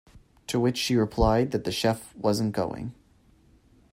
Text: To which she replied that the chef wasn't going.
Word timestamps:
To 0.47 0.59
which 0.59 0.79
she 0.79 0.95
replied 0.95 1.51
that 1.51 1.63
the 1.63 1.71
chef 1.71 2.15
wasn't 2.15 2.53
going. 2.53 2.95